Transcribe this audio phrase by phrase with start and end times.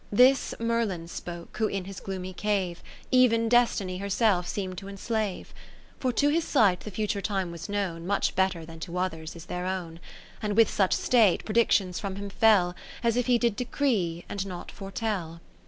[0.11, 2.81] This Merlin spoke, who in his gloomy cave,
[3.13, 5.53] Ev'n Destiny herself seem'd to en slave.
[5.99, 8.07] For to his sight the future time was known.
[8.07, 9.99] Much better than to others is their own:
[10.41, 12.75] 30 And with such state, predictions from him fell.
[13.03, 15.39] As if he did decree, and not fore tell.